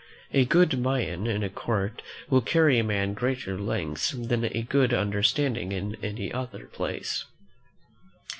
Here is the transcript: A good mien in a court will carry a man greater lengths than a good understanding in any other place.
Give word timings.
A 0.33 0.45
good 0.45 0.79
mien 0.79 1.27
in 1.27 1.43
a 1.43 1.49
court 1.51 2.01
will 2.27 2.41
carry 2.41 2.79
a 2.79 2.83
man 2.83 3.13
greater 3.13 3.55
lengths 3.59 4.09
than 4.09 4.43
a 4.45 4.63
good 4.63 4.95
understanding 4.95 5.71
in 5.71 5.95
any 6.01 6.33
other 6.33 6.65
place. 6.65 7.23